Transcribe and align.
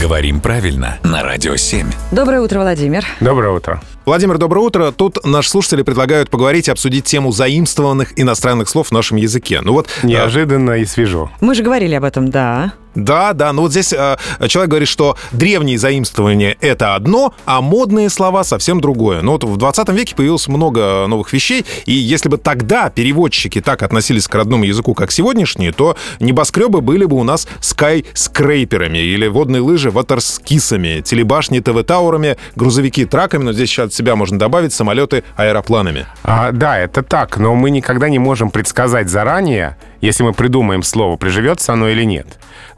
Говорим 0.00 0.40
правильно 0.40 0.98
на 1.04 1.22
Радио 1.22 1.56
7. 1.56 1.86
Доброе 2.10 2.40
утро, 2.40 2.60
Владимир. 2.60 3.04
Доброе 3.20 3.50
утро. 3.52 3.82
Владимир, 4.06 4.38
доброе 4.38 4.60
утро. 4.60 4.92
Тут 4.92 5.22
наши 5.26 5.50
слушатели 5.50 5.82
предлагают 5.82 6.30
поговорить 6.30 6.68
и 6.68 6.70
обсудить 6.70 7.04
тему 7.04 7.32
заимствованных 7.32 8.18
иностранных 8.18 8.70
слов 8.70 8.88
в 8.88 8.92
нашем 8.92 9.18
языке. 9.18 9.60
Ну 9.60 9.72
вот, 9.74 9.88
э, 10.02 10.06
Неожиданно 10.06 10.72
и 10.78 10.86
свежо. 10.86 11.30
Мы 11.42 11.54
же 11.54 11.62
говорили 11.62 11.94
об 11.94 12.04
этом, 12.04 12.30
да. 12.30 12.72
Да, 12.94 13.32
да, 13.32 13.52
ну 13.52 13.62
вот 13.62 13.70
здесь 13.70 13.92
э, 13.92 14.16
человек 14.48 14.70
говорит, 14.70 14.88
что 14.88 15.16
древние 15.32 15.78
заимствования— 15.78 16.56
это 16.60 16.94
одно, 16.94 17.34
а 17.44 17.60
модные 17.60 18.10
слова 18.10 18.42
совсем 18.44 18.80
другое. 18.80 19.22
Ну 19.22 19.32
вот 19.32 19.44
в 19.44 19.56
20 19.56 19.88
веке 19.90 20.16
появилось 20.16 20.48
много 20.48 21.06
новых 21.06 21.32
вещей, 21.32 21.64
и 21.86 21.92
если 21.92 22.28
бы 22.28 22.36
тогда 22.36 22.90
переводчики 22.90 23.60
так 23.60 23.82
относились 23.82 24.26
к 24.26 24.34
родному 24.34 24.64
языку, 24.64 24.94
как 24.94 25.12
сегодняшние, 25.12 25.72
то 25.72 25.96
небоскребы 26.18 26.80
были 26.80 27.04
бы 27.04 27.16
у 27.16 27.24
нас 27.24 27.46
скайскрейперами 27.60 28.98
или 28.98 29.28
водные 29.28 29.62
лыжи 29.62 29.90
ватерскисами, 29.90 31.00
телебашни 31.00 31.60
ТВ-таурами, 31.60 32.36
грузовики 32.56 33.04
траками, 33.04 33.44
но 33.44 33.52
здесь 33.52 33.70
еще 33.70 33.84
от 33.84 33.94
себя 33.94 34.16
можно 34.16 34.38
добавить 34.38 34.72
самолеты 34.72 35.22
аэропланами. 35.36 36.06
А, 36.24 36.50
да, 36.52 36.78
это 36.78 37.02
так, 37.02 37.38
но 37.38 37.54
мы 37.54 37.70
никогда 37.70 38.08
не 38.08 38.18
можем 38.18 38.50
предсказать 38.50 39.08
заранее, 39.08 39.76
если 40.00 40.22
мы 40.22 40.32
придумаем 40.32 40.82
слово, 40.82 41.16
приживется 41.16 41.72
оно 41.72 41.88
или 41.88 42.04
нет. 42.04 42.26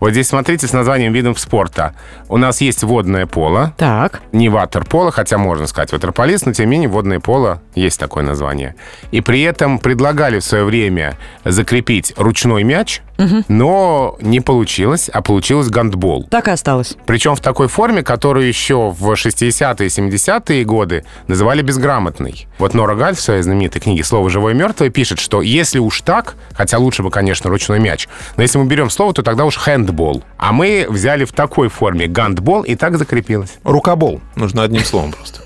Вот 0.00 0.10
здесь 0.10 0.28
смотрите 0.28 0.66
с 0.66 0.72
названием 0.72 1.12
видов 1.12 1.38
спорта. 1.38 1.94
У 2.28 2.36
нас 2.36 2.60
есть 2.60 2.82
водное 2.82 3.26
поло, 3.26 3.72
Так. 3.78 4.20
не 4.32 4.48
ватерполо, 4.48 5.12
хотя 5.12 5.38
можно 5.38 5.66
сказать 5.66 5.92
ватерполист, 5.92 6.46
но 6.46 6.52
тем 6.52 6.66
не 6.66 6.72
менее 6.72 6.88
водное 6.88 7.20
поло 7.20 7.60
есть 7.74 8.00
такое 8.00 8.24
название. 8.24 8.74
И 9.12 9.20
при 9.20 9.42
этом 9.42 9.78
предлагали 9.78 10.40
в 10.40 10.44
свое 10.44 10.64
время 10.64 11.16
закрепить 11.44 12.12
ручной 12.16 12.64
мяч, 12.64 13.00
но 13.46 14.16
не 14.20 14.40
получилось, 14.40 15.08
а 15.12 15.22
получилось 15.22 15.68
гандбол. 15.68 16.26
Так 16.28 16.48
и 16.48 16.50
осталось. 16.50 16.96
Причем 17.06 17.36
в 17.36 17.40
такой 17.40 17.68
форме, 17.68 18.02
которую 18.02 18.48
еще 18.48 18.90
в 18.90 19.12
60-е 19.12 19.86
и 19.86 19.88
70-е 19.88 20.64
годы 20.64 21.04
называли 21.28 21.62
безграмотной. 21.62 22.48
Вот 22.58 22.74
Нора 22.74 22.96
Галь 22.96 23.14
в 23.14 23.20
своей 23.20 23.42
знаменитой 23.42 23.80
книге 23.80 24.02
«Слово 24.02 24.28
живое 24.28 24.54
и 24.54 24.56
мертвое» 24.56 24.90
пишет, 24.90 25.20
что 25.20 25.40
если 25.40 25.78
уж 25.78 26.00
так, 26.00 26.34
хотя 26.54 26.78
лучше 26.78 27.04
бы, 27.04 27.11
конечно, 27.12 27.48
ручной 27.48 27.78
мяч, 27.78 28.08
но 28.36 28.42
если 28.42 28.58
мы 28.58 28.66
берем 28.66 28.90
слово, 28.90 29.14
то 29.14 29.22
тогда 29.22 29.44
уж 29.44 29.56
хэндбол. 29.56 30.24
А 30.36 30.52
мы 30.52 30.86
взяли 30.88 31.24
в 31.24 31.32
такой 31.32 31.68
форме 31.68 32.08
гандбол, 32.08 32.62
и 32.62 32.74
так 32.74 32.98
закрепилось. 32.98 33.58
Рукобол. 33.62 34.20
Нужно 34.34 34.64
одним 34.64 34.82
словом 34.82 35.12
просто. 35.12 35.40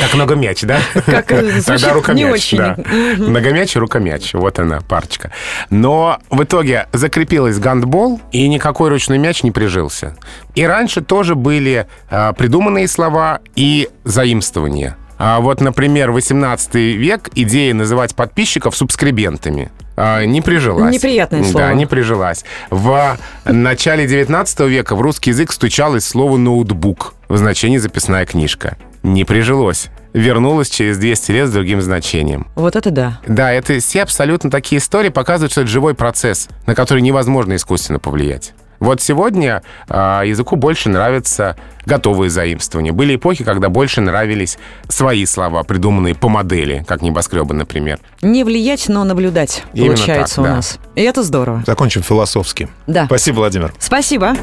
Как 0.00 0.14
много 0.14 0.34
мяч, 0.34 0.62
да? 0.62 0.80
Как, 1.06 1.30
э, 1.30 1.62
Тогда 1.64 1.92
рукомяч, 1.92 2.50
да. 2.52 2.76
Многомяч 3.18 3.76
и 3.76 3.78
рукомяч. 3.78 4.34
Вот 4.34 4.58
она, 4.58 4.80
парочка. 4.80 5.30
Но 5.68 6.18
в 6.30 6.42
итоге 6.42 6.88
закрепилась 6.92 7.58
гандбол, 7.58 8.20
и 8.32 8.48
никакой 8.48 8.88
ручной 8.90 9.18
мяч 9.18 9.42
не 9.42 9.50
прижился. 9.50 10.16
И 10.54 10.64
раньше 10.64 11.00
тоже 11.02 11.34
были 11.34 11.86
а, 12.10 12.32
придуманные 12.32 12.88
слова 12.88 13.40
и 13.54 13.88
заимствования. 14.04 14.96
А 15.18 15.40
вот, 15.40 15.60
например, 15.60 16.12
18 16.12 16.74
век 16.74 17.28
идея 17.34 17.74
называть 17.74 18.16
подписчиков 18.16 18.74
субскрибентами 18.74 19.70
не 20.24 20.40
прижилась. 20.40 20.94
Неприятное 20.94 21.42
слово. 21.44 21.66
Да, 21.66 21.74
не 21.74 21.86
прижилась. 21.86 22.44
В 22.70 23.18
начале 23.44 24.06
19 24.06 24.60
века 24.60 24.96
в 24.96 25.00
русский 25.00 25.30
язык 25.30 25.52
стучалось 25.52 26.04
слово 26.04 26.36
«ноутбук» 26.36 27.14
в 27.28 27.36
значении 27.36 27.78
«записная 27.78 28.26
книжка». 28.26 28.76
Не 29.02 29.24
прижилось. 29.24 29.88
Вернулось 30.12 30.68
через 30.68 30.98
200 30.98 31.32
лет 31.32 31.48
с 31.48 31.52
другим 31.52 31.80
значением. 31.80 32.48
Вот 32.56 32.76
это 32.76 32.90
да. 32.90 33.20
Да, 33.26 33.52
это 33.52 33.78
все 33.78 34.02
абсолютно 34.02 34.50
такие 34.50 34.78
истории 34.80 35.08
показывают, 35.08 35.52
что 35.52 35.60
это 35.62 35.70
живой 35.70 35.94
процесс, 35.94 36.48
на 36.66 36.74
который 36.74 37.00
невозможно 37.00 37.54
искусственно 37.54 37.98
повлиять. 37.98 38.52
Вот 38.80 39.02
сегодня 39.02 39.62
а, 39.88 40.22
языку 40.22 40.56
больше 40.56 40.88
нравятся 40.88 41.56
готовые 41.84 42.30
заимствования. 42.30 42.92
Были 42.92 43.16
эпохи, 43.16 43.44
когда 43.44 43.68
больше 43.68 44.00
нравились 44.00 44.58
свои 44.88 45.24
слова, 45.26 45.62
придуманные 45.62 46.14
по 46.14 46.28
модели, 46.28 46.84
как 46.88 47.02
небоскребы, 47.02 47.54
например. 47.54 48.00
Не 48.22 48.44
влиять, 48.44 48.88
но 48.88 49.04
наблюдать, 49.04 49.64
Именно 49.74 49.94
получается 49.94 50.36
так, 50.36 50.44
у 50.44 50.48
да. 50.48 50.54
нас. 50.56 50.78
И 50.94 51.02
это 51.02 51.22
здорово. 51.22 51.62
Закончим 51.66 52.02
философски. 52.02 52.68
Да. 52.86 53.06
Спасибо, 53.06 53.36
Владимир. 53.36 53.72
Спасибо. 53.78 54.34